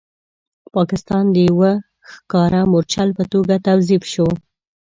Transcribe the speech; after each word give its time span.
پاکستان 0.75 1.23
د 1.31 1.35
یو 1.47 1.57
ښکاره 2.11 2.61
مورچل 2.71 3.09
په 3.17 3.23
توګه 3.33 3.55
توظیف 3.67 4.03
شو. 4.13 4.27